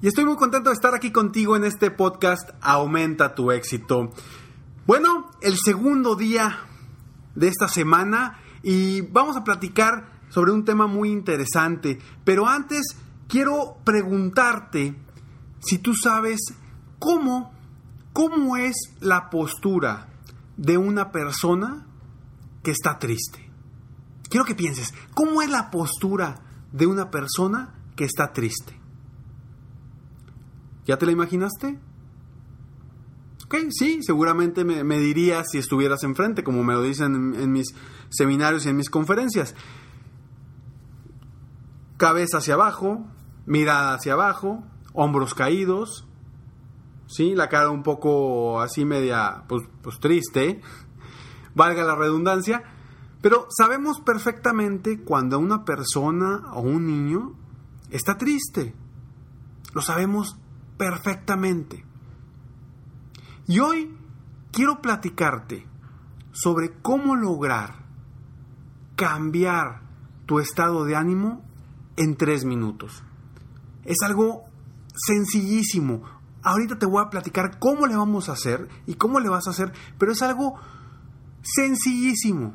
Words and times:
y 0.00 0.06
estoy 0.06 0.24
muy 0.24 0.36
contento 0.36 0.70
de 0.70 0.74
estar 0.74 0.94
aquí 0.94 1.10
contigo 1.12 1.56
en 1.56 1.64
este 1.64 1.90
podcast 1.90 2.50
Aumenta 2.60 3.34
tu 3.34 3.50
éxito. 3.50 4.12
Bueno, 4.86 5.30
el 5.42 5.56
segundo 5.56 6.14
día 6.14 6.60
de 7.34 7.48
esta 7.48 7.68
semana 7.68 8.38
y 8.62 9.02
vamos 9.02 9.36
a 9.36 9.44
platicar 9.44 10.10
sobre 10.28 10.52
un 10.52 10.64
tema 10.64 10.86
muy 10.86 11.10
interesante. 11.10 11.98
Pero 12.24 12.46
antes 12.46 12.96
quiero 13.28 13.78
preguntarte 13.84 14.94
si 15.60 15.78
tú 15.78 15.94
sabes 15.94 16.40
cómo 16.98 17.58
¿Cómo 18.18 18.56
es 18.56 18.74
la 18.98 19.30
postura 19.30 20.08
de 20.56 20.76
una 20.76 21.12
persona 21.12 21.86
que 22.64 22.72
está 22.72 22.98
triste? 22.98 23.48
Quiero 24.28 24.44
que 24.44 24.56
pienses, 24.56 24.92
¿cómo 25.14 25.40
es 25.40 25.48
la 25.48 25.70
postura 25.70 26.42
de 26.72 26.86
una 26.86 27.12
persona 27.12 27.74
que 27.94 28.04
está 28.04 28.32
triste? 28.32 28.77
¿Ya 30.88 30.96
te 30.96 31.04
la 31.04 31.12
imaginaste? 31.12 31.78
Ok, 33.44 33.56
sí, 33.68 34.02
seguramente 34.02 34.64
me, 34.64 34.98
dirías 34.98 35.48
si 35.50 35.58
estuvieras 35.58 36.02
enfrente, 36.02 36.42
como 36.42 36.64
me 36.64 36.72
lo 36.72 36.82
dicen 36.82 37.34
en, 37.34 37.52
mis 37.52 37.74
seminarios 38.08 38.64
y 38.64 38.70
en 38.70 38.76
mis 38.76 38.88
conferencias. 38.88 39.54
Cabeza 41.98 42.38
hacia 42.38 42.54
abajo, 42.54 43.06
mirada 43.44 43.94
hacia 43.94 44.14
abajo, 44.14 44.64
hombros 44.94 45.34
caídos, 45.34 46.06
¿sí? 47.06 47.34
La 47.34 47.50
cara 47.50 47.68
un 47.68 47.82
poco 47.82 48.62
así 48.62 48.86
media, 48.86 49.44
pues, 49.46 49.64
pues 49.82 50.00
triste, 50.00 50.62
valga 51.54 51.84
la 51.84 51.96
redundancia, 51.96 52.62
pero 53.20 53.46
sabemos 53.50 54.00
perfectamente 54.00 55.02
cuando 55.02 55.38
una 55.38 55.66
persona 55.66 56.44
o 56.54 56.62
un 56.62 56.86
niño 56.86 57.34
está 57.90 58.16
triste. 58.16 58.74
Lo 59.74 59.82
sabemos 59.82 60.38
perfectamente. 60.78 61.84
Y 63.46 63.58
hoy 63.58 63.94
quiero 64.52 64.80
platicarte 64.80 65.66
sobre 66.32 66.72
cómo 66.80 67.16
lograr 67.16 67.84
cambiar 68.96 69.82
tu 70.26 70.38
estado 70.38 70.84
de 70.84 70.96
ánimo 70.96 71.44
en 71.96 72.16
tres 72.16 72.44
minutos. 72.44 73.02
Es 73.84 73.98
algo 74.02 74.44
sencillísimo, 74.94 76.02
Ahorita 76.42 76.78
te 76.78 76.86
voy 76.86 77.02
a 77.04 77.10
platicar 77.10 77.58
cómo 77.58 77.86
le 77.86 77.96
vamos 77.96 78.28
a 78.28 78.32
hacer 78.32 78.68
y 78.86 78.94
cómo 78.94 79.20
le 79.20 79.28
vas 79.28 79.46
a 79.46 79.50
hacer, 79.50 79.72
pero 79.98 80.12
es 80.12 80.22
algo 80.22 80.54
sencillísimo 81.42 82.54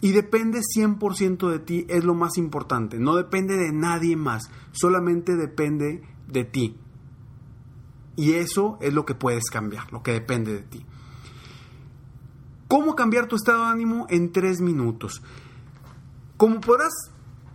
y 0.00 0.12
depende 0.12 0.60
100% 0.60 1.50
de 1.50 1.58
ti, 1.58 1.86
es 1.88 2.04
lo 2.04 2.14
más 2.14 2.36
importante, 2.36 2.98
no 2.98 3.16
depende 3.16 3.56
de 3.56 3.72
nadie 3.72 4.16
más, 4.16 4.50
solamente 4.72 5.34
depende 5.36 6.02
de 6.28 6.44
ti. 6.44 6.78
Y 8.16 8.32
eso 8.32 8.78
es 8.80 8.94
lo 8.94 9.04
que 9.04 9.14
puedes 9.14 9.44
cambiar, 9.50 9.92
lo 9.92 10.02
que 10.02 10.12
depende 10.12 10.54
de 10.54 10.62
ti. 10.62 10.86
¿Cómo 12.68 12.96
cambiar 12.96 13.26
tu 13.26 13.36
estado 13.36 13.64
de 13.64 13.70
ánimo 13.70 14.06
en 14.10 14.32
tres 14.32 14.60
minutos? 14.60 15.22
Como 16.36 16.60
podrás 16.60 16.92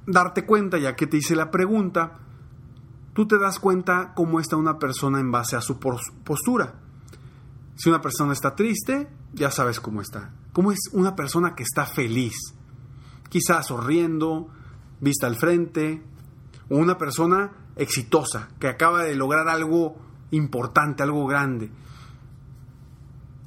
darte 0.06 0.46
cuenta, 0.46 0.78
ya 0.78 0.96
que 0.96 1.08
te 1.08 1.18
hice 1.18 1.36
la 1.36 1.52
pregunta, 1.52 2.20
tú 3.14 3.28
te 3.28 3.38
das 3.38 3.60
cuenta 3.60 4.14
cómo 4.16 4.40
está 4.40 4.56
una 4.56 4.80
persona 4.80 5.20
en 5.20 5.32
base 5.32 5.56
a 5.56 5.62
su 5.62 5.80
postura. 5.80 6.76
Si 7.76 7.90
una 7.90 8.02
persona 8.02 8.34
está 8.34 8.56
triste, 8.56 9.10
ya 9.34 9.52
sabes 9.52 9.80
cómo 9.80 10.02
está. 10.02 10.34
¿Cómo 10.54 10.72
es 10.72 10.80
una 10.94 11.16
persona 11.16 11.56
que 11.56 11.64
está 11.64 11.86
feliz? 11.86 12.36
Quizás 13.30 13.68
sonriendo, 13.68 14.50
vista 15.00 15.28
al 15.28 15.36
frente, 15.36 16.04
o 16.70 16.78
una 16.78 16.98
persona 16.98 17.52
exitosa, 17.76 18.50
que 18.60 18.68
acaba 18.68 19.04
de 19.04 19.16
lograr 19.16 19.50
algo 19.50 19.96
importante, 20.32 21.04
algo 21.04 21.28
grande. 21.28 21.72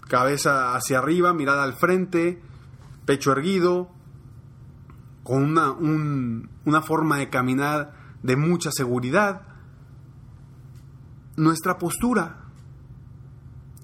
Cabeza 0.09 0.75
hacia 0.75 0.99
arriba, 0.99 1.33
mirada 1.33 1.65
al 1.65 1.75
frente, 1.75 2.41
pecho 3.05 3.33
erguido, 3.33 3.91
con 5.23 5.43
una, 5.43 5.73
una 5.73 6.83
forma 6.83 7.19
de 7.19 7.31
caminar 7.31 7.95
de 8.23 8.37
mucha 8.37 8.71
seguridad 8.71 9.55
nuestra 11.37 11.79
postura 11.79 12.45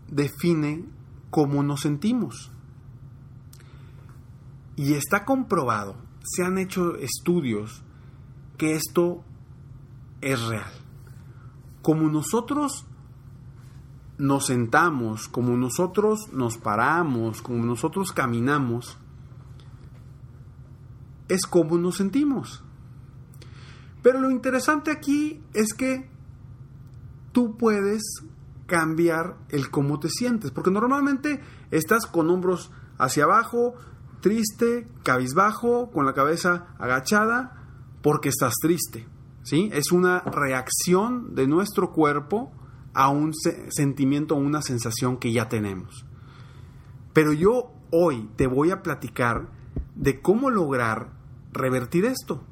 define 0.09 0.84
cómo 1.31 1.62
nos 1.62 1.81
sentimos. 1.81 2.50
Y 4.77 4.94
está 4.94 5.25
comprobado, 5.25 5.97
se 6.22 6.44
han 6.44 6.59
hecho 6.59 6.97
estudios 6.97 7.83
que 8.56 8.75
esto 8.75 9.25
es 10.21 10.41
real. 10.47 10.72
Como 11.83 12.09
nosotros 12.09 12.87
nos 14.20 14.47
sentamos, 14.47 15.28
como 15.28 15.56
nosotros 15.56 16.28
nos 16.32 16.58
paramos, 16.58 17.41
como 17.41 17.64
nosotros 17.64 18.12
caminamos, 18.12 18.98
es 21.28 21.47
como 21.47 21.78
nos 21.78 21.97
sentimos. 21.97 22.62
Pero 24.03 24.20
lo 24.20 24.30
interesante 24.30 24.91
aquí 24.91 25.42
es 25.54 25.72
que 25.72 26.10
tú 27.32 27.56
puedes 27.56 28.03
cambiar 28.66 29.36
el 29.48 29.70
cómo 29.70 29.98
te 29.98 30.10
sientes, 30.10 30.50
porque 30.50 30.70
normalmente 30.70 31.41
estás 31.70 32.06
con 32.06 32.28
hombros 32.28 32.70
hacia 32.98 33.25
abajo, 33.25 33.75
triste, 34.20 34.86
cabizbajo, 35.03 35.91
con 35.91 36.04
la 36.04 36.12
cabeza 36.12 36.66
agachada, 36.78 37.66
porque 38.03 38.28
estás 38.28 38.54
triste. 38.60 39.09
¿sí? 39.42 39.70
Es 39.72 39.92
una 39.92 40.20
reacción 40.20 41.34
de 41.34 41.47
nuestro 41.47 41.92
cuerpo 41.92 42.53
a 42.95 43.09
un 43.09 43.33
sentimiento, 43.69 44.34
a 44.34 44.39
una 44.39 44.62
sensación 44.62 45.17
que 45.19 45.33
ya 45.33 45.49
tenemos. 45.49 46.05
Pero 47.12 47.33
yo 47.33 47.73
hoy 47.91 48.28
te 48.37 48.47
voy 48.47 48.71
a 48.71 48.83
platicar 48.83 49.49
de 49.95 50.21
cómo 50.21 50.51
lograr 50.51 51.12
revertir 51.53 52.05
esto 52.05 52.43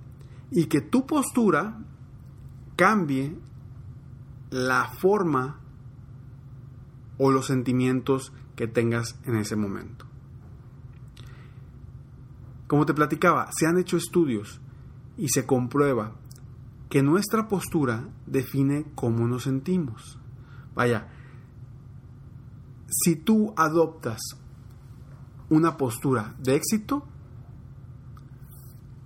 y 0.50 0.66
que 0.66 0.81
tu 0.81 1.06
postura 1.06 1.78
cambie 2.76 3.37
la 4.50 4.91
forma 4.99 5.60
o 7.19 7.31
los 7.31 7.47
sentimientos 7.47 8.32
que 8.56 8.66
tengas 8.66 9.19
en 9.25 9.37
ese 9.37 9.56
momento. 9.56 10.06
Como 12.67 12.87
te 12.87 12.94
platicaba, 12.94 13.49
se 13.50 13.67
han 13.67 13.79
hecho 13.79 13.96
estudios 13.96 14.61
y 15.17 15.29
se 15.29 15.46
comprueba 15.46 16.14
que 16.88 17.02
nuestra 17.02 17.49
postura 17.49 18.08
define 18.26 18.87
cómo 18.94 19.26
nos 19.26 19.44
sentimos. 19.44 20.19
Vaya, 20.75 21.09
si 22.88 23.17
tú 23.17 23.53
adoptas 23.56 24.20
una 25.50 25.76
postura 25.76 26.35
de 26.38 26.56
éxito, 26.56 27.05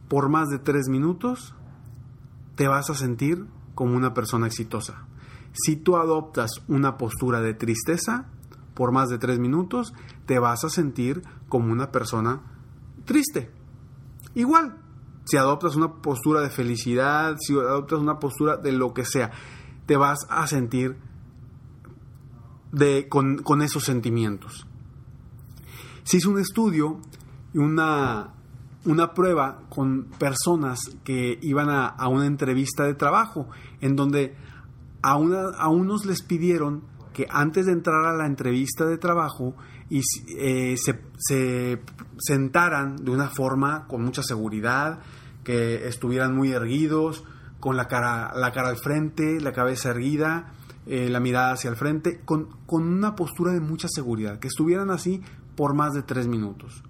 por 0.09 0.29
más 0.29 0.49
de 0.49 0.59
tres 0.59 0.89
minutos, 0.89 1.55
te 2.55 2.69
vas 2.69 2.91
a 2.91 2.95
sentir 2.95 3.47
como 3.75 3.97
una 3.97 4.15
persona 4.15 4.47
exitosa. 4.47 5.07
Si 5.53 5.77
tú 5.77 5.97
adoptas 5.97 6.51
una 6.69 6.97
postura 6.97 7.41
de 7.41 7.55
tristeza 7.55 8.27
por 8.75 8.93
más 8.93 9.09
de 9.09 9.19
tres 9.19 9.39
minutos, 9.39 9.93
te 10.27 10.39
vas 10.39 10.65
a 10.65 10.71
sentir 10.71 11.23
como 11.49 11.73
una 11.73 11.91
persona 11.91 12.43
triste. 13.05 13.51
Igual, 14.35 14.77
si 15.25 15.37
adoptas 15.37 15.77
una 15.77 15.95
postura 16.03 16.41
de 16.41 16.51
felicidad, 16.51 17.37
si 17.41 17.55
adoptas 17.55 17.99
una 17.99 18.19
postura 18.19 18.57
de 18.57 18.73
lo 18.73 18.95
que 18.95 19.05
sea, 19.05 19.31
te 19.87 19.97
vas 19.97 20.27
a 20.31 20.47
sentir 20.47 20.97
de, 22.73 23.09
con, 23.09 23.39
con 23.39 23.63
esos 23.63 23.85
sentimientos. 23.85 24.67
Se 26.05 26.17
hizo 26.17 26.31
un 26.31 26.41
estudio 26.41 27.01
y 27.55 27.59
una, 27.59 28.31
una 28.85 29.15
prueba 29.15 29.61
con 29.69 30.07
personas 30.19 30.81
que 31.05 31.39
iban 31.43 31.71
a, 31.71 32.09
una 32.09 32.27
entrevista 32.27 32.85
de 32.85 32.95
trabajo, 32.95 33.49
en 33.81 33.95
donde 33.95 34.35
a, 35.03 35.13
a 35.13 35.69
unos 35.69 36.07
les 36.07 36.23
pidieron 36.23 36.83
que 37.13 37.27
antes 37.31 37.67
de 37.67 37.73
entrar 37.73 38.05
a 38.07 38.17
la 38.17 38.27
entrevista 38.27 38.87
de 38.87 38.99
trabajo 38.99 39.55
y, 39.91 40.01
eh, 40.39 40.77
se, 40.77 41.83
sentaran 42.19 42.97
de 42.97 43.11
una 43.11 43.29
forma 43.29 43.87
con 43.87 44.03
mucha 44.03 44.23
seguridad, 44.23 45.01
que 45.45 45.87
estuvieran 45.87 46.35
muy 46.35 46.53
erguidos, 46.53 47.25
con 47.61 47.77
la 47.77 47.89
cara, 47.89 48.33
la 48.35 48.53
cara 48.53 48.71
al 48.71 48.77
frente, 48.77 49.41
la 49.41 49.53
cabeza 49.53 49.91
erguida, 49.91 50.53
eh, 50.87 51.09
la 51.09 51.21
mirada 51.21 51.53
hacia 51.53 51.71
el 51.71 51.77
frente, 51.77 52.21
con, 52.25 52.49
con 52.67 52.83
una 52.83 53.15
postura 53.15 53.53
de 53.53 53.61
mucha 53.61 53.89
seguridad, 53.89 54.39
que 54.39 54.49
estuvieran 54.49 54.91
así 54.91 55.23
por 55.57 55.75
más 55.75 55.93
de 55.95 56.03
tres 56.03 56.27
minutos. 56.27 56.83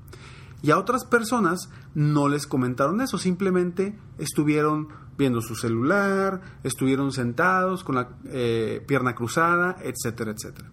Y 0.63 0.71
a 0.71 0.79
otras 0.79 1.05
personas 1.05 1.71
no 1.95 2.29
les 2.29 2.47
comentaron 2.47 3.01
eso, 3.01 3.19
simplemente 3.19 3.99
estuvieron 4.19 4.89
viendo 5.19 5.41
su 5.41 5.57
celular, 5.57 6.41
estuvieron 6.63 7.13
sentados 7.13 7.85
con 7.85 7.97
la 7.97 8.09
eh, 8.27 8.83
pierna 8.87 9.15
cruzada, 9.15 9.77
etcétera, 9.83 10.33
etcétera. 10.33 10.71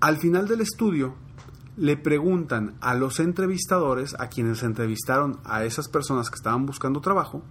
Al 0.00 0.16
final 0.16 0.48
del 0.48 0.60
estudio, 0.60 1.14
le 1.76 1.96
preguntan 1.96 2.74
a 2.80 2.94
los 2.94 3.20
entrevistadores, 3.20 4.14
a 4.18 4.28
quienes 4.28 4.62
entrevistaron 4.62 5.40
a 5.44 5.64
esas 5.64 5.88
personas 5.88 6.30
que 6.30 6.36
estaban 6.36 6.66
buscando 6.66 7.00
trabajo, 7.00 7.42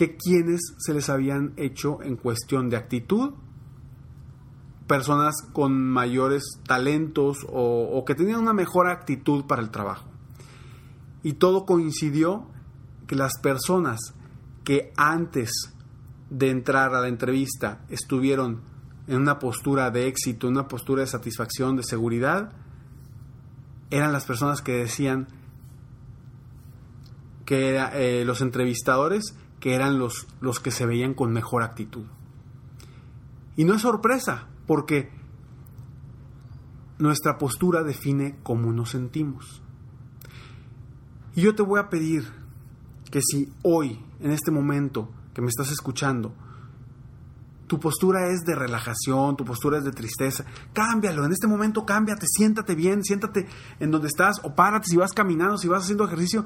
que 0.00 0.16
quienes 0.16 0.62
se 0.78 0.94
les 0.94 1.10
habían 1.10 1.52
hecho 1.58 2.02
en 2.02 2.16
cuestión 2.16 2.70
de 2.70 2.78
actitud, 2.78 3.34
personas 4.86 5.34
con 5.52 5.78
mayores 5.78 6.42
talentos 6.66 7.46
o, 7.52 8.02
que 8.06 8.14
tenían 8.14 8.40
una 8.40 8.54
mejor 8.54 8.88
actitud 8.88 9.44
para 9.44 9.60
el 9.60 9.68
trabajo. 9.68 10.08
Y 11.22 11.34
todo 11.34 11.66
coincidió 11.66 12.46
que 13.06 13.14
las 13.14 13.38
personas 13.42 14.14
que 14.64 14.90
antes 14.96 15.50
de 16.30 16.48
entrar 16.48 16.94
a 16.94 17.02
la 17.02 17.08
entrevista 17.08 17.84
estuvieron 17.90 18.62
en 19.06 19.20
una 19.20 19.38
postura 19.38 19.90
de 19.90 20.06
éxito, 20.06 20.46
en 20.46 20.54
una 20.54 20.66
postura 20.66 21.02
de 21.02 21.08
satisfacción, 21.08 21.76
de 21.76 21.82
seguridad, 21.82 22.52
eran 23.90 24.14
las 24.14 24.24
personas 24.24 24.62
que 24.62 24.76
decían 24.76 25.28
que 27.44 27.76
eh, 27.92 28.24
los 28.24 28.40
entrevistadores 28.40 29.34
que 29.60 29.74
eran 29.74 29.98
los, 29.98 30.26
los 30.40 30.58
que 30.58 30.70
se 30.70 30.86
veían 30.86 31.14
con 31.14 31.32
mejor 31.32 31.62
actitud. 31.62 32.06
Y 33.56 33.64
no 33.64 33.74
es 33.74 33.82
sorpresa, 33.82 34.48
porque 34.66 35.10
nuestra 36.98 37.38
postura 37.38 37.82
define 37.82 38.38
cómo 38.42 38.72
nos 38.72 38.90
sentimos. 38.90 39.62
Y 41.34 41.42
yo 41.42 41.54
te 41.54 41.62
voy 41.62 41.78
a 41.78 41.88
pedir 41.88 42.24
que 43.10 43.20
si 43.22 43.52
hoy, 43.62 44.02
en 44.20 44.30
este 44.30 44.50
momento 44.50 45.10
que 45.34 45.42
me 45.42 45.48
estás 45.48 45.70
escuchando, 45.70 46.34
tu 47.66 47.78
postura 47.78 48.30
es 48.32 48.40
de 48.40 48.56
relajación, 48.56 49.36
tu 49.36 49.44
postura 49.44 49.78
es 49.78 49.84
de 49.84 49.92
tristeza, 49.92 50.44
cámbialo, 50.72 51.24
en 51.24 51.32
este 51.32 51.46
momento 51.46 51.86
cámbiate, 51.86 52.26
siéntate 52.28 52.74
bien, 52.74 53.04
siéntate 53.04 53.46
en 53.78 53.90
donde 53.90 54.08
estás 54.08 54.40
o 54.42 54.54
párate 54.54 54.88
si 54.88 54.96
vas 54.96 55.12
caminando, 55.12 55.56
si 55.56 55.68
vas 55.68 55.84
haciendo 55.84 56.04
ejercicio, 56.04 56.44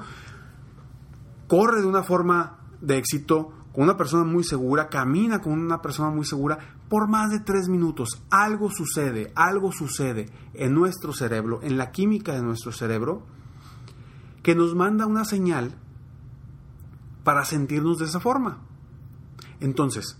corre 1.47 1.81
de 1.81 1.87
una 1.87 2.03
forma 2.03 2.59
de 2.81 2.97
éxito, 2.97 3.51
con 3.73 3.83
una 3.83 3.97
persona 3.97 4.23
muy 4.23 4.43
segura, 4.43 4.87
camina 4.87 5.41
con 5.41 5.53
una 5.53 5.81
persona 5.81 6.09
muy 6.09 6.25
segura 6.25 6.57
por 6.89 7.09
más 7.09 7.31
de 7.31 7.39
tres 7.39 7.67
minutos. 7.67 8.23
Algo 8.29 8.69
sucede, 8.69 9.31
algo 9.35 9.71
sucede 9.71 10.27
en 10.53 10.73
nuestro 10.73 11.13
cerebro, 11.13 11.59
en 11.61 11.77
la 11.77 11.91
química 11.91 12.33
de 12.33 12.41
nuestro 12.41 12.71
cerebro, 12.71 13.25
que 14.43 14.55
nos 14.55 14.75
manda 14.75 15.05
una 15.05 15.25
señal 15.25 15.75
para 17.23 17.43
sentirnos 17.43 17.97
de 17.97 18.05
esa 18.05 18.19
forma. 18.19 18.61
Entonces, 19.59 20.17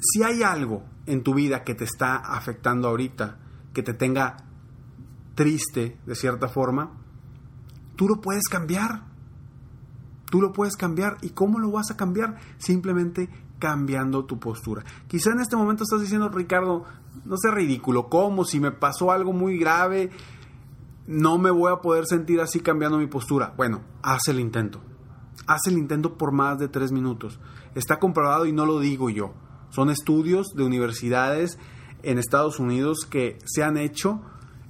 si 0.00 0.22
hay 0.22 0.42
algo 0.42 0.84
en 1.06 1.22
tu 1.22 1.34
vida 1.34 1.64
que 1.64 1.74
te 1.74 1.84
está 1.84 2.16
afectando 2.16 2.88
ahorita, 2.88 3.38
que 3.72 3.82
te 3.82 3.94
tenga 3.94 4.36
triste 5.34 5.98
de 6.04 6.14
cierta 6.14 6.48
forma, 6.48 6.92
tú 7.96 8.08
lo 8.08 8.20
puedes 8.20 8.48
cambiar. 8.48 9.13
Tú 10.30 10.40
lo 10.40 10.52
puedes 10.52 10.76
cambiar. 10.76 11.16
¿Y 11.22 11.30
cómo 11.30 11.58
lo 11.58 11.70
vas 11.70 11.90
a 11.90 11.96
cambiar? 11.96 12.38
Simplemente 12.58 13.28
cambiando 13.58 14.24
tu 14.24 14.38
postura. 14.38 14.84
Quizá 15.06 15.30
en 15.30 15.40
este 15.40 15.56
momento 15.56 15.84
estás 15.84 16.00
diciendo, 16.00 16.28
Ricardo, 16.28 16.84
no 17.24 17.36
sea 17.36 17.52
ridículo, 17.52 18.08
¿cómo? 18.08 18.44
Si 18.44 18.60
me 18.60 18.72
pasó 18.72 19.10
algo 19.12 19.32
muy 19.32 19.58
grave, 19.58 20.10
no 21.06 21.38
me 21.38 21.50
voy 21.50 21.72
a 21.72 21.80
poder 21.80 22.06
sentir 22.06 22.40
así 22.40 22.60
cambiando 22.60 22.98
mi 22.98 23.06
postura. 23.06 23.54
Bueno, 23.56 23.82
haz 24.02 24.28
el 24.28 24.40
intento. 24.40 24.80
Haz 25.46 25.66
el 25.66 25.78
intento 25.78 26.16
por 26.16 26.32
más 26.32 26.58
de 26.58 26.68
tres 26.68 26.92
minutos. 26.92 27.38
Está 27.74 27.98
comprobado 27.98 28.46
y 28.46 28.52
no 28.52 28.66
lo 28.66 28.80
digo 28.80 29.10
yo. 29.10 29.34
Son 29.70 29.90
estudios 29.90 30.48
de 30.54 30.64
universidades 30.64 31.58
en 32.02 32.18
Estados 32.18 32.58
Unidos 32.58 33.06
que 33.08 33.38
se 33.44 33.62
han 33.62 33.76
hecho 33.76 34.20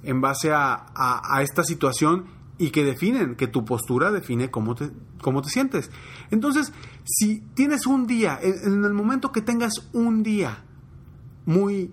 en 0.03 0.21
base 0.21 0.51
a, 0.51 0.85
a 0.95 1.41
esta 1.41 1.63
situación 1.63 2.25
y 2.57 2.69
que 2.69 2.83
definen, 2.83 3.35
que 3.35 3.47
tu 3.47 3.65
postura 3.65 4.11
define 4.11 4.49
cómo 4.49 4.75
te, 4.75 4.91
cómo 5.25 5.41
te 5.41 5.49
sientes. 5.49 5.89
Entonces, 6.29 6.71
si 7.03 7.39
tienes 7.55 7.87
un 7.87 8.05
día, 8.05 8.37
en, 8.39 8.85
el 8.85 8.93
momento 8.93 9.31
que 9.31 9.41
tengas 9.41 9.89
un 9.91 10.21
día 10.21 10.63
muy 11.47 11.91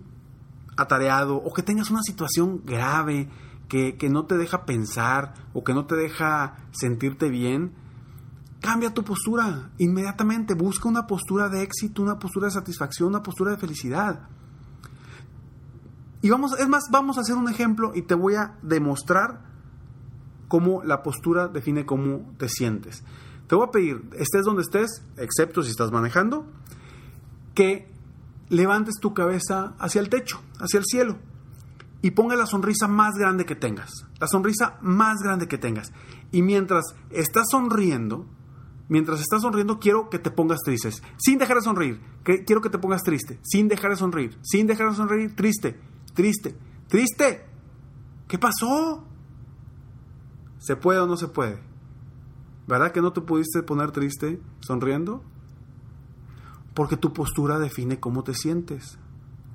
atareado 0.76 1.36
o 1.36 1.50
que 1.54 1.62
tengas 1.62 1.90
una 1.90 2.02
situación 2.02 2.60
grave 2.66 3.30
que, 3.68 3.96
que 3.96 4.10
no 4.10 4.26
te 4.26 4.36
deja 4.36 4.66
pensar 4.66 5.32
o 5.54 5.64
que 5.64 5.72
no 5.72 5.86
te 5.86 5.96
deja 5.96 6.58
sentirte 6.72 7.30
bien, 7.30 7.72
cambia 8.60 8.92
tu 8.92 9.02
postura 9.02 9.70
inmediatamente, 9.78 10.52
busca 10.52 10.90
una 10.90 11.06
postura 11.06 11.48
de 11.48 11.62
éxito, 11.62 12.02
una 12.02 12.18
postura 12.18 12.48
de 12.48 12.52
satisfacción, 12.52 13.08
una 13.08 13.22
postura 13.22 13.52
de 13.52 13.56
felicidad. 13.56 14.28
Y 16.20 16.28
vamos, 16.28 16.52
es 16.60 16.68
más, 16.68 16.84
vamos 16.90 17.16
a 17.16 17.22
hacer 17.22 17.36
un 17.36 17.48
ejemplo 17.48 17.92
y 17.94 18.02
te 18.02 18.14
voy 18.14 18.34
a 18.34 18.58
demostrar 18.60 19.51
cómo 20.52 20.82
la 20.84 21.02
postura 21.02 21.48
define 21.48 21.86
cómo 21.86 22.30
te 22.36 22.46
sientes. 22.46 23.02
Te 23.46 23.54
voy 23.54 23.66
a 23.66 23.70
pedir, 23.70 24.02
estés 24.18 24.44
donde 24.44 24.60
estés, 24.60 25.02
excepto 25.16 25.62
si 25.62 25.70
estás 25.70 25.90
manejando, 25.90 26.44
que 27.54 27.90
levantes 28.50 28.96
tu 29.00 29.14
cabeza 29.14 29.72
hacia 29.78 30.02
el 30.02 30.10
techo, 30.10 30.42
hacia 30.58 30.76
el 30.76 30.84
cielo, 30.84 31.16
y 32.02 32.10
ponga 32.10 32.36
la 32.36 32.44
sonrisa 32.44 32.86
más 32.86 33.14
grande 33.14 33.46
que 33.46 33.56
tengas, 33.56 34.04
la 34.20 34.26
sonrisa 34.26 34.76
más 34.82 35.22
grande 35.22 35.48
que 35.48 35.56
tengas. 35.56 35.90
Y 36.32 36.42
mientras 36.42 36.84
estás 37.08 37.46
sonriendo, 37.50 38.26
mientras 38.90 39.22
estás 39.22 39.40
sonriendo, 39.40 39.78
quiero 39.78 40.10
que 40.10 40.18
te 40.18 40.30
pongas 40.30 40.58
tristes, 40.62 41.02
sin 41.16 41.38
dejar 41.38 41.56
de 41.56 41.62
sonreír, 41.62 41.98
que, 42.24 42.44
quiero 42.44 42.60
que 42.60 42.68
te 42.68 42.78
pongas 42.78 43.02
triste, 43.02 43.40
sin 43.40 43.68
dejar 43.68 43.92
de 43.92 43.96
sonreír, 43.96 44.38
sin 44.42 44.66
dejar 44.66 44.90
de 44.90 44.96
sonreír, 44.96 45.34
triste, 45.34 45.80
triste, 46.12 46.54
triste. 46.88 47.46
¿Qué 48.28 48.38
pasó? 48.38 49.08
¿Se 50.62 50.76
puede 50.76 51.00
o 51.00 51.08
no 51.08 51.16
se 51.16 51.26
puede? 51.26 51.58
¿Verdad 52.68 52.92
que 52.92 53.02
no 53.02 53.12
te 53.12 53.20
pudiste 53.20 53.64
poner 53.64 53.90
triste 53.90 54.40
sonriendo? 54.60 55.24
Porque 56.72 56.96
tu 56.96 57.12
postura 57.12 57.58
define 57.58 57.98
cómo 57.98 58.22
te 58.22 58.32
sientes. 58.32 58.96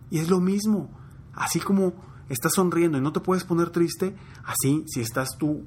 Y 0.09 0.19
es 0.19 0.29
lo 0.29 0.41
mismo. 0.41 0.89
Así 1.33 1.61
como 1.61 1.93
estás 2.27 2.55
sonriendo 2.55 2.97
y 2.97 3.01
no 3.01 3.13
te 3.13 3.21
puedes 3.21 3.45
poner 3.45 3.69
triste, 3.69 4.17
así 4.43 4.83
si 4.87 4.99
estás 4.99 5.37
tú 5.39 5.63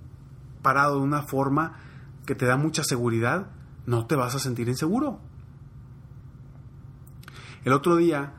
parado 0.61 0.97
de 0.97 1.05
una 1.05 1.23
forma 1.23 1.79
que 2.27 2.35
te 2.35 2.45
da 2.45 2.59
mucha 2.59 2.85
seguridad, 2.85 3.51
no 3.87 4.07
te 4.07 4.17
vas 4.17 4.35
a 4.35 4.41
sentir 4.41 4.69
inseguro. 4.69 5.21
El 7.65 7.73
otro 7.73 7.97
día, 7.97 8.35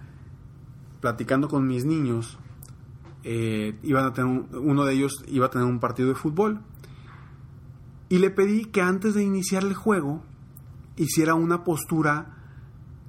platicando 1.00 1.48
con 1.48 1.66
mis 1.66 1.84
niños, 1.84 2.38
eh, 3.24 3.76
a 3.98 4.14
tener 4.14 4.46
uno 4.54 4.86
de 4.86 4.94
ellos 4.94 5.24
iba 5.28 5.48
a 5.48 5.50
tener 5.50 5.66
un 5.66 5.80
partido 5.80 6.10
de 6.10 6.16
fútbol 6.16 6.62
y 8.12 8.18
le 8.18 8.30
pedí 8.30 8.66
que 8.66 8.82
antes 8.82 9.14
de 9.14 9.24
iniciar 9.24 9.64
el 9.64 9.74
juego 9.74 10.22
hiciera 10.98 11.34
una 11.34 11.64
postura 11.64 12.36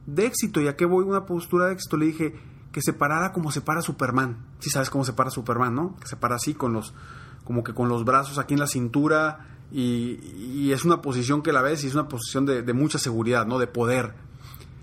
de 0.07 0.27
éxito. 0.27 0.61
Ya 0.61 0.77
que 0.77 0.85
voy 0.85 1.05
una 1.05 1.27
postura 1.27 1.67
de 1.67 1.73
éxito, 1.73 1.97
le 1.97 2.07
dije 2.07 2.37
que 2.71 2.81
se 2.81 2.93
parara 2.93 3.33
como 3.33 3.51
se 3.51 3.63
para 3.63 3.83
Superman. 3.83 4.37
Si 4.61 4.71
sabes 4.71 4.91
cómo 4.91 5.05
se 5.05 5.13
para 5.13 5.31
Superman, 5.31 5.75
¿no? 5.75 5.97
Que 5.97 6.07
se 6.07 6.15
para 6.15 6.37
así 6.37 6.55
con 6.55 6.73
los, 6.73 6.95
como 7.43 7.65
que 7.65 7.75
con 7.75 7.89
los 7.89 8.05
brazos 8.05 8.39
aquí 8.39 8.55
en 8.55 8.61
la 8.61 8.69
cintura 8.69 9.59
y, 9.73 10.71
es 10.71 10.85
una 10.85 11.03
posición 11.03 11.43
que 11.43 11.51
la 11.51 11.63
ves 11.63 11.83
y 11.83 11.89
es 11.89 11.95
una 11.95 12.07
posición 12.07 12.47
de, 12.47 12.63
de, 12.63 12.73
mucha 12.73 13.01
seguridad, 13.01 13.45
¿no? 13.45 13.59
De 13.59 13.67
poder. 13.67 14.15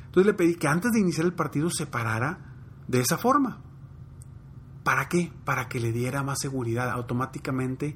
Entonces 0.08 0.26
le 0.26 0.34
pedí 0.34 0.56
que 0.56 0.68
antes 0.68 0.92
de 0.92 1.00
iniciar 1.00 1.28
el 1.28 1.34
partido 1.34 1.70
se 1.70 1.86
parara 1.86 2.40
de 2.90 3.00
esa 3.00 3.18
forma. 3.18 3.62
¿Para 4.84 5.08
qué? 5.08 5.32
Para 5.46 5.70
que 5.70 5.80
le 5.80 5.94
diera 5.94 6.24
más 6.24 6.40
seguridad. 6.42 6.90
Automáticamente 6.90 7.96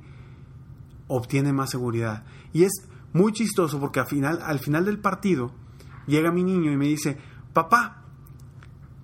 obtiene 1.07 1.53
más 1.53 1.71
seguridad. 1.71 2.25
Y 2.53 2.63
es 2.63 2.71
muy 3.13 3.31
chistoso 3.33 3.79
porque 3.79 3.99
al 3.99 4.07
final, 4.07 4.39
al 4.43 4.59
final 4.59 4.85
del 4.85 4.99
partido 4.99 5.51
llega 6.07 6.31
mi 6.31 6.43
niño 6.43 6.71
y 6.71 6.77
me 6.77 6.87
dice, 6.87 7.17
papá, 7.53 8.03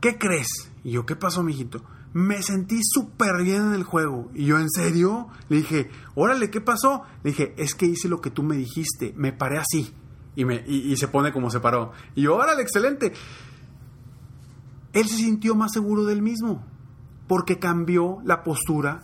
¿qué 0.02 0.18
crees? 0.18 0.72
Y 0.84 0.92
yo, 0.92 1.06
¿qué 1.06 1.16
pasó, 1.16 1.44
mijito? 1.44 1.84
me 2.14 2.42
sentí 2.42 2.82
súper 2.84 3.44
bien 3.44 3.68
en 3.68 3.74
el 3.74 3.84
juego. 3.84 4.30
Y 4.34 4.46
yo, 4.46 4.58
¿en 4.58 4.70
serio? 4.70 5.28
Le 5.48 5.58
dije, 5.58 5.90
órale, 6.16 6.50
¿qué 6.50 6.62
pasó? 6.62 7.04
Le 7.24 7.32
dije, 7.32 7.54
es 7.58 7.76
que 7.76 7.86
hice 7.86 8.10
lo 8.10 8.22
que 8.22 8.32
tú 8.32 8.44
me 8.44 8.56
dijiste, 8.56 9.14
me 9.16 9.32
paré 9.32 9.58
así. 9.58 9.94
Y, 10.36 10.46
me, 10.46 10.64
y, 10.66 10.96
se 10.98 11.08
pone 11.08 11.32
como 11.32 11.50
se 11.50 11.60
paró. 11.60 11.92
Y 12.16 12.24
yo, 12.24 12.36
órale, 12.36 12.62
excelente. 12.62 13.14
Él 14.94 15.08
se 15.08 15.18
sintió 15.18 15.54
más 15.56 15.72
seguro 15.74 16.06
del 16.06 16.22
mismo, 16.22 16.66
porque 17.28 17.60
cambió 17.60 18.20
la 18.24 18.44
postura 18.44 19.04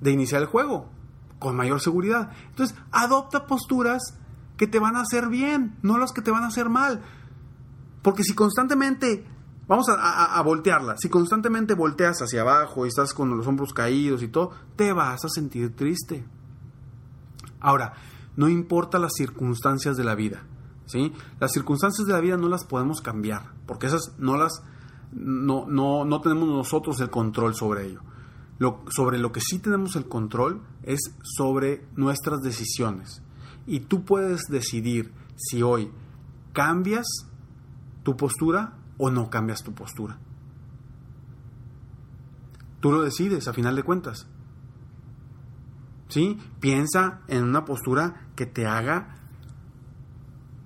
de 0.00 0.12
iniciar 0.12 0.42
el 0.42 0.46
juego, 0.46 0.90
con 1.38 1.56
mayor 1.56 1.80
seguridad. 1.80 2.30
Entonces, 2.48 2.76
adopta 2.90 3.46
posturas 3.46 4.14
que 4.56 4.66
te 4.66 4.78
van 4.78 4.96
a 4.96 5.02
hacer 5.02 5.28
bien, 5.28 5.76
no 5.82 5.98
las 5.98 6.12
que 6.12 6.22
te 6.22 6.30
van 6.30 6.44
a 6.44 6.48
hacer 6.48 6.68
mal. 6.68 7.02
Porque 8.02 8.24
si 8.24 8.34
constantemente 8.34 9.24
Vamos 9.68 9.86
a, 9.90 10.40
voltearla. 10.42 10.96
Si 10.96 11.10
constantemente 11.10 11.74
volteas 11.74 12.22
hacia 12.22 12.40
abajo 12.40 12.86
y 12.86 12.88
estás 12.88 13.12
con 13.12 13.36
los 13.36 13.46
hombros 13.46 13.74
caídos 13.74 14.22
y 14.22 14.28
todo, 14.28 14.50
te 14.76 14.94
vas 14.94 15.22
a 15.26 15.28
sentir 15.28 15.76
triste. 15.76 16.26
Ahora, 17.60 17.92
no 18.34 18.48
importa 18.48 18.98
las 18.98 19.12
circunstancias 19.14 19.98
de 19.98 20.04
la 20.04 20.14
vida, 20.14 20.42
¿sí? 20.86 21.12
Las 21.38 21.52
circunstancias 21.52 22.06
de 22.06 22.14
la 22.14 22.20
vida 22.20 22.38
no 22.38 22.48
las 22.48 22.64
podemos 22.64 23.02
cambiar, 23.02 23.52
porque 23.66 23.88
esas 23.88 24.14
no 24.18 24.38
las 24.38 24.62
no, 25.12 25.66
no, 25.66 26.06
no 26.06 26.20
tenemos 26.22 26.48
nosotros 26.48 26.98
el 27.00 27.10
control 27.10 27.54
sobre 27.54 27.88
ello. 27.88 28.00
Lo, 28.58 28.84
sobre 28.90 29.18
lo 29.18 29.30
que 29.30 29.40
sí 29.40 29.58
tenemos 29.58 29.94
el 29.96 30.08
control 30.08 30.62
es 30.82 31.00
sobre 31.22 31.86
nuestras 31.94 32.40
decisiones. 32.40 33.22
Y 33.66 33.80
tú 33.80 34.04
puedes 34.04 34.42
decidir 34.50 35.12
si 35.36 35.62
hoy 35.62 35.90
cambias 36.52 37.06
tu 38.02 38.16
postura 38.16 38.74
o 38.96 39.10
no 39.10 39.30
cambias 39.30 39.62
tu 39.62 39.72
postura. 39.74 40.18
Tú 42.80 42.92
lo 42.92 43.02
decides 43.02 43.48
a 43.48 43.52
final 43.52 43.76
de 43.76 43.82
cuentas. 43.82 44.26
¿Sí? 46.08 46.38
Piensa 46.60 47.20
en 47.28 47.44
una 47.44 47.64
postura 47.64 48.28
que 48.34 48.46
te 48.46 48.66
haga 48.66 49.16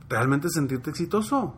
realmente 0.08 0.48
sentirte 0.50 0.90
exitoso. 0.90 1.56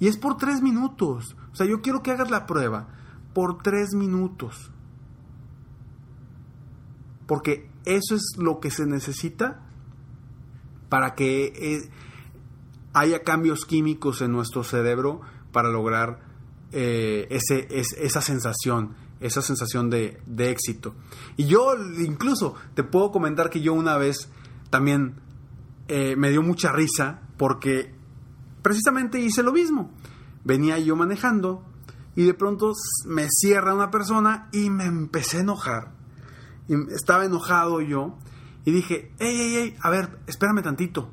Y 0.00 0.08
es 0.08 0.16
por 0.16 0.36
tres 0.36 0.60
minutos. 0.60 1.36
O 1.52 1.54
sea, 1.54 1.66
yo 1.66 1.80
quiero 1.80 2.02
que 2.02 2.10
hagas 2.10 2.30
la 2.30 2.46
prueba 2.46 2.88
por 3.34 3.62
tres 3.62 3.94
minutos. 3.94 4.70
Porque 7.26 7.68
eso 7.84 8.14
es 8.14 8.36
lo 8.38 8.60
que 8.60 8.70
se 8.70 8.86
necesita 8.86 9.60
para 10.88 11.14
que 11.14 11.46
eh, 11.46 11.90
haya 12.92 13.22
cambios 13.22 13.64
químicos 13.66 14.22
en 14.22 14.32
nuestro 14.32 14.64
cerebro 14.64 15.20
para 15.52 15.68
lograr 15.68 16.20
eh, 16.72 17.26
ese, 17.30 17.66
esa 17.70 18.20
sensación, 18.20 18.94
esa 19.20 19.42
sensación 19.42 19.90
de, 19.90 20.20
éxito. 20.38 20.94
Y 21.36 21.46
yo 21.46 21.74
incluso 21.98 22.54
te 22.74 22.84
puedo 22.84 23.10
comentar 23.10 23.50
que 23.50 23.60
yo 23.60 23.74
una 23.74 23.96
vez 23.98 24.28
también 24.70 25.16
eh, 25.88 26.16
me 26.16 26.30
dio 26.30 26.42
mucha 26.42 26.72
risa 26.72 27.22
porque 27.36 27.92
precisamente 28.62 29.18
hice 29.18 29.42
lo 29.42 29.52
mismo. 29.52 29.90
Venía 30.44 30.78
yo 30.78 30.96
manejando 30.96 31.64
y 32.16 32.24
de 32.24 32.34
pronto 32.34 32.72
me 33.06 33.28
cierra 33.30 33.74
una 33.74 33.90
persona 33.90 34.48
y 34.52 34.70
me 34.70 34.84
empecé 34.84 35.38
a 35.38 35.40
enojar. 35.40 35.92
Y 36.68 36.74
estaba 36.94 37.24
enojado 37.24 37.80
yo 37.80 38.16
y 38.64 38.72
dije, 38.72 39.12
hey, 39.18 39.36
hey, 39.36 39.54
hey, 39.56 39.76
a 39.82 39.90
ver, 39.90 40.18
espérame 40.26 40.62
tantito 40.62 41.10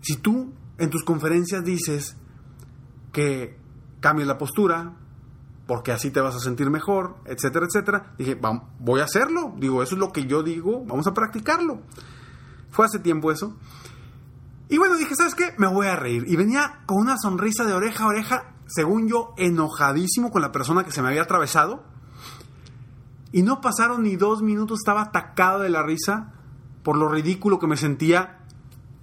si 0.00 0.16
tú 0.16 0.54
en 0.78 0.90
tus 0.90 1.04
conferencias 1.04 1.64
dices 1.64 2.16
que 3.12 3.58
cambies 4.00 4.28
la 4.28 4.38
postura, 4.38 4.94
porque 5.66 5.92
así 5.92 6.10
te 6.10 6.20
vas 6.20 6.34
a 6.34 6.40
sentir 6.40 6.70
mejor, 6.70 7.16
etcétera, 7.26 7.66
etcétera, 7.66 8.14
dije, 8.16 8.38
voy 8.78 9.00
a 9.00 9.04
hacerlo. 9.04 9.54
Digo, 9.58 9.82
eso 9.82 9.96
es 9.96 9.98
lo 9.98 10.12
que 10.12 10.26
yo 10.26 10.42
digo, 10.42 10.84
vamos 10.86 11.06
a 11.06 11.12
practicarlo. 11.12 11.82
Fue 12.70 12.86
hace 12.86 12.98
tiempo 13.00 13.30
eso. 13.30 13.56
Y 14.70 14.78
bueno, 14.78 14.96
dije, 14.96 15.14
¿sabes 15.14 15.34
qué? 15.34 15.54
Me 15.58 15.66
voy 15.66 15.86
a 15.86 15.96
reír. 15.96 16.24
Y 16.26 16.36
venía 16.36 16.80
con 16.86 16.98
una 16.98 17.16
sonrisa 17.18 17.64
de 17.64 17.72
oreja 17.74 18.04
a 18.04 18.08
oreja, 18.08 18.54
según 18.68 19.08
yo, 19.08 19.34
enojadísimo 19.36 20.30
con 20.30 20.42
la 20.42 20.52
persona 20.52 20.84
que 20.84 20.92
se 20.92 21.02
me 21.02 21.08
había 21.08 21.22
atravesado. 21.22 21.82
Y 23.32 23.42
no 23.42 23.60
pasaron 23.60 24.02
ni 24.02 24.16
dos 24.16 24.42
minutos, 24.42 24.78
estaba 24.80 25.02
atacado 25.02 25.60
de 25.60 25.70
la 25.70 25.82
risa 25.82 26.34
por 26.82 26.96
lo 26.96 27.08
ridículo 27.08 27.58
que 27.58 27.66
me 27.66 27.76
sentía 27.76 28.38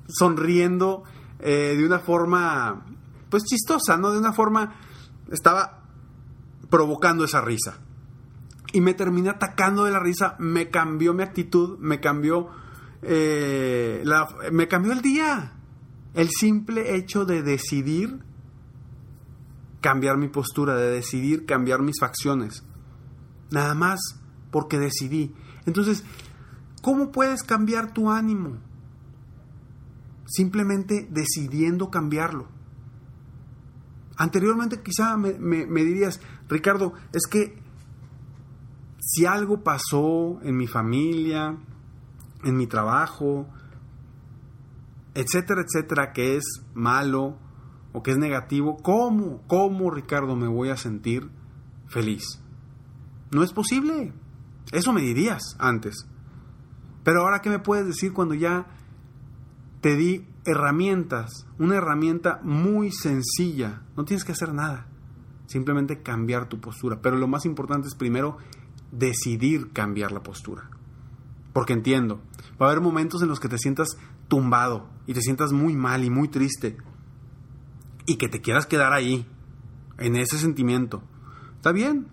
sonriendo 0.08 1.04
eh, 1.40 1.76
de 1.78 1.86
una 1.86 2.00
forma, 2.00 2.86
pues 3.30 3.44
chistosa, 3.44 3.98
¿no? 3.98 4.12
De 4.12 4.18
una 4.18 4.34
forma, 4.34 4.76
estaba 5.32 5.84
provocando 6.70 7.26
esa 7.26 7.42
risa. 7.42 7.78
Y 8.72 8.82
me 8.82 8.94
terminé 8.94 9.30
atacando 9.30 9.86
de 9.86 9.92
la 9.92 10.00
risa, 10.00 10.36
me 10.40 10.70
cambió 10.70 11.14
mi 11.14 11.24
actitud, 11.24 11.78
me 11.80 12.00
cambió, 12.00 12.50
eh, 13.02 14.02
la, 14.04 14.28
me 14.52 14.68
cambió 14.68 14.92
el 14.92 15.02
día. 15.02 15.54
El 16.14 16.30
simple 16.30 16.96
hecho 16.96 17.26
de 17.26 17.44
decidir 17.44 18.24
cambiar 19.86 20.18
mi 20.18 20.30
postura, 20.30 20.76
de 20.76 20.90
decidir 20.90 21.46
cambiar 21.46 21.84
mis 21.84 22.00
facciones. 22.00 22.64
Nada 23.52 23.76
más 23.76 24.00
porque 24.50 24.80
decidí. 24.80 25.36
Entonces, 25.68 26.04
¿cómo 26.82 27.12
puedes 27.12 27.44
cambiar 27.44 27.94
tu 27.94 28.10
ánimo? 28.10 28.58
simplemente 30.26 31.08
decidiendo 31.10 31.90
cambiarlo. 31.90 32.48
Anteriormente 34.18 34.82
quizá 34.82 35.18
me, 35.18 35.84
dirías, 35.84 36.20
Ricardo, 36.48 36.94
es 37.14 37.28
que 37.30 37.62
si 39.00 39.26
algo 39.26 39.64
pasó 39.64 40.40
en 40.42 40.58
mi 40.58 40.68
familia, 40.68 41.58
en 42.44 42.58
mi 42.58 42.66
trabajo, 42.66 43.48
etcétera, 45.14 45.62
etcétera, 45.62 46.12
que 46.12 46.38
es 46.38 46.44
malo 46.74 47.38
o 47.96 48.04
que 48.04 48.12
es 48.12 48.18
negativo, 48.18 48.78
¿cómo, 48.84 49.42
cómo, 49.48 49.90
Ricardo, 49.90 50.36
me 50.36 50.48
voy 50.48 50.70
a 50.70 50.78
sentir 50.78 51.30
feliz? 51.88 52.42
No 53.32 53.42
es 53.42 53.54
posible. 53.54 54.14
Eso 54.72 54.92
me 54.92 55.02
dirías 55.02 55.56
antes. 55.60 56.08
Pero 57.04 57.22
ahora, 57.22 57.42
¿qué 57.42 57.50
me 57.50 57.60
puedes 57.60 57.86
decir 57.86 58.14
cuando 58.14 58.34
ya 58.34 58.68
te 59.80 59.96
di 59.96 60.28
herramientas, 60.46 61.46
una 61.60 61.76
herramienta 61.76 62.40
muy 62.44 62.92
sencilla. 62.92 63.84
No 63.96 64.04
tienes 64.04 64.24
que 64.24 64.32
hacer 64.32 64.54
nada, 64.54 64.88
simplemente 65.46 66.02
cambiar 66.02 66.50
tu 66.50 66.60
postura. 66.60 67.02
Pero 67.02 67.18
lo 67.18 67.28
más 67.28 67.46
importante 67.46 67.88
es 67.88 67.96
primero 67.96 68.38
decidir 68.92 69.72
cambiar 69.74 70.12
la 70.12 70.24
postura. 70.24 70.70
Porque 71.54 71.74
entiendo, 71.74 72.20
va 72.62 72.66
a 72.68 72.72
haber 72.72 72.82
momentos 72.82 73.22
en 73.22 73.30
los 73.30 73.40
que 73.40 73.48
te 73.48 73.58
sientas 73.58 73.98
tumbado 74.28 74.90
y 75.08 75.14
te 75.14 75.22
sientas 75.22 75.52
muy 75.52 75.76
mal 75.76 76.04
y 76.04 76.10
muy 76.10 76.28
triste 76.28 76.78
y 78.06 78.18
que 78.18 78.30
te 78.30 78.42
quieras 78.42 78.66
quedar 78.66 78.94
ahí, 78.94 79.28
en 79.98 80.16
ese 80.16 80.38
sentimiento. 80.38 81.04
Está 81.56 81.72
bien, 81.72 82.08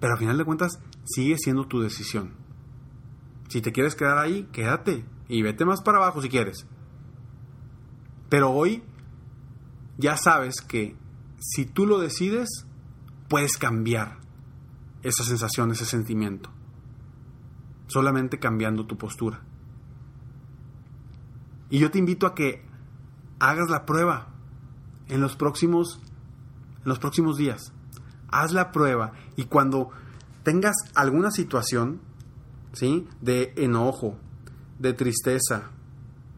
pero 0.00 0.14
al 0.14 0.18
final 0.18 0.38
de 0.38 0.44
cuentas 0.44 0.80
sigue 1.04 1.36
siendo 1.38 1.66
tu 1.66 1.80
decisión. 1.80 2.32
Si 3.48 3.60
te 3.60 3.72
quieres 3.72 3.94
quedar 3.94 4.18
ahí, 4.18 4.48
quédate 4.52 5.04
y 5.28 5.42
vete 5.42 5.64
más 5.64 5.82
para 5.82 5.98
abajo 5.98 6.22
si 6.22 6.28
quieres. 6.28 6.66
Pero 8.28 8.50
hoy 8.50 8.82
ya 9.98 10.16
sabes 10.16 10.60
que 10.60 10.96
si 11.38 11.66
tú 11.66 11.86
lo 11.86 11.98
decides, 11.98 12.66
puedes 13.28 13.58
cambiar 13.58 14.18
esa 15.02 15.24
sensación, 15.24 15.70
ese 15.70 15.84
sentimiento. 15.84 16.50
Solamente 17.86 18.38
cambiando 18.38 18.86
tu 18.86 18.96
postura. 18.96 19.42
Y 21.68 21.78
yo 21.78 21.90
te 21.90 21.98
invito 21.98 22.26
a 22.26 22.34
que 22.34 22.64
hagas 23.38 23.68
la 23.68 23.84
prueba 23.84 24.33
en 25.08 25.20
los 25.20 25.36
próximos 25.36 26.00
en 26.84 26.88
los 26.88 26.98
próximos 26.98 27.36
días. 27.36 27.72
Haz 28.28 28.52
la 28.52 28.72
prueba 28.72 29.12
y 29.36 29.44
cuando 29.44 29.90
tengas 30.42 30.76
alguna 30.94 31.30
situación, 31.30 32.00
¿sí? 32.72 33.08
de 33.20 33.54
enojo, 33.56 34.16
de 34.78 34.92
tristeza, 34.92 35.70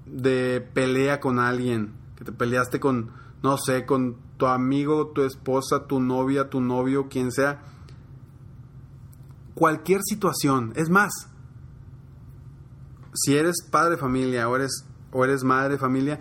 de 0.06 0.60
pelea 0.60 1.20
con 1.20 1.38
alguien, 1.38 1.94
que 2.16 2.24
te 2.24 2.32
peleaste 2.32 2.78
con, 2.80 3.10
no 3.42 3.58
sé, 3.58 3.84
con 3.84 4.16
tu 4.36 4.46
amigo, 4.46 5.08
tu 5.08 5.22
esposa, 5.22 5.86
tu 5.86 6.00
novia, 6.00 6.48
tu 6.48 6.60
novio, 6.60 7.08
quien 7.08 7.32
sea. 7.32 7.62
Cualquier 9.54 10.02
situación, 10.02 10.72
es 10.76 10.90
más, 10.90 11.12
si 13.14 13.36
eres 13.36 13.56
padre 13.70 13.92
de 13.92 13.96
familia 13.96 14.48
o 14.48 14.56
eres, 14.56 14.84
o 15.10 15.24
eres 15.24 15.42
madre 15.42 15.74
de 15.74 15.78
familia, 15.78 16.20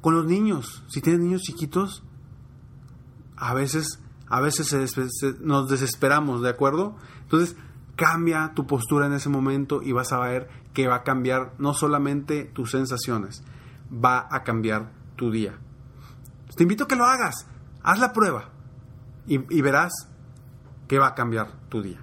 con 0.00 0.14
los 0.14 0.26
niños, 0.26 0.82
si 0.88 1.00
tienes 1.00 1.20
niños 1.20 1.42
chiquitos, 1.42 2.02
a 3.36 3.54
veces, 3.54 4.00
a 4.28 4.40
veces 4.40 4.74
nos 5.40 5.68
desesperamos, 5.68 6.42
¿de 6.42 6.50
acuerdo? 6.50 6.96
Entonces, 7.22 7.56
cambia 7.96 8.52
tu 8.54 8.66
postura 8.66 9.06
en 9.06 9.12
ese 9.12 9.28
momento 9.28 9.82
y 9.82 9.92
vas 9.92 10.12
a 10.12 10.18
ver 10.18 10.48
que 10.72 10.86
va 10.88 10.96
a 10.96 11.02
cambiar 11.02 11.52
no 11.58 11.74
solamente 11.74 12.44
tus 12.44 12.70
sensaciones, 12.70 13.42
va 13.92 14.26
a 14.30 14.42
cambiar 14.42 14.92
tu 15.16 15.30
día. 15.30 15.58
Te 16.56 16.62
invito 16.62 16.84
a 16.84 16.88
que 16.88 16.96
lo 16.96 17.04
hagas, 17.04 17.46
haz 17.82 17.98
la 17.98 18.12
prueba 18.12 18.50
y, 19.26 19.60
verás 19.60 19.92
que 20.88 20.98
va 20.98 21.08
a 21.08 21.14
cambiar 21.14 21.52
tu 21.68 21.82
día. 21.82 22.00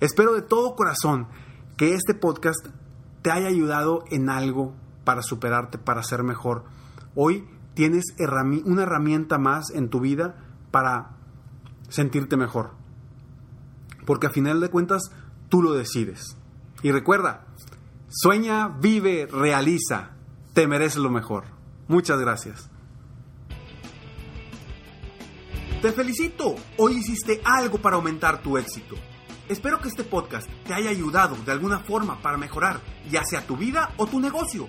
Espero 0.00 0.34
de 0.34 0.42
todo 0.42 0.74
corazón 0.74 1.28
que 1.76 1.94
este 1.94 2.14
podcast 2.14 2.66
te 3.22 3.30
haya 3.30 3.48
ayudado 3.48 4.04
en 4.10 4.28
algo 4.28 4.74
para 5.04 5.22
superarte, 5.22 5.78
para 5.78 6.02
ser 6.02 6.22
mejor. 6.22 6.64
Hoy 7.14 7.46
tienes 7.74 8.04
una 8.64 8.82
herramienta 8.82 9.38
más 9.38 9.70
en 9.70 9.88
tu 9.88 10.00
vida 10.00 10.36
para 10.70 11.16
sentirte 11.88 12.36
mejor. 12.36 12.72
Porque 14.06 14.26
a 14.26 14.30
final 14.30 14.60
de 14.60 14.70
cuentas 14.70 15.10
tú 15.48 15.62
lo 15.62 15.72
decides. 15.72 16.36
Y 16.82 16.92
recuerda, 16.92 17.46
sueña, 18.08 18.68
vive, 18.68 19.26
realiza. 19.26 20.10
Te 20.54 20.66
mereces 20.66 20.98
lo 20.98 21.10
mejor. 21.10 21.44
Muchas 21.88 22.18
gracias. 22.18 22.70
Te 25.82 25.92
felicito. 25.92 26.56
Hoy 26.76 26.98
hiciste 26.98 27.40
algo 27.44 27.78
para 27.78 27.96
aumentar 27.96 28.42
tu 28.42 28.58
éxito. 28.58 28.96
Espero 29.48 29.80
que 29.80 29.88
este 29.88 30.04
podcast 30.04 30.48
te 30.66 30.74
haya 30.74 30.90
ayudado 30.90 31.36
de 31.44 31.50
alguna 31.50 31.80
forma 31.80 32.20
para 32.22 32.36
mejorar 32.36 32.80
ya 33.10 33.24
sea 33.24 33.46
tu 33.46 33.56
vida 33.56 33.90
o 33.96 34.06
tu 34.06 34.20
negocio. 34.20 34.68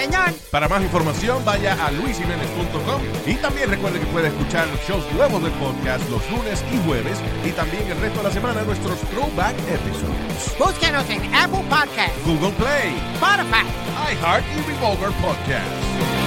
Señor. 0.00 0.32
Para 0.50 0.66
más 0.66 0.82
información, 0.82 1.44
vaya 1.44 1.76
a 1.84 1.90
luisimenez.com 1.90 3.02
y 3.26 3.34
también 3.34 3.68
recuerde 3.68 4.00
que 4.00 4.06
puede 4.06 4.28
escuchar 4.28 4.66
shows 4.88 5.04
nuevos 5.12 5.42
del 5.42 5.52
podcast 5.52 6.08
los 6.08 6.22
lunes 6.30 6.64
y 6.72 6.78
jueves 6.86 7.18
y 7.44 7.50
también 7.50 7.86
el 7.86 8.00
resto 8.00 8.18
de 8.20 8.24
la 8.24 8.30
semana 8.32 8.62
nuestros 8.62 8.98
throwback 9.10 9.54
episodes. 9.68 10.58
Búsquenos 10.58 11.08
en 11.10 11.22
Apple 11.34 11.64
Podcast, 11.68 12.16
Google 12.24 12.52
Play, 12.52 12.96
Spotify, 13.14 13.66
iHeart 14.14 14.44
y 14.56 14.72
Revolver 14.72 15.10
Podcast. 15.20 16.19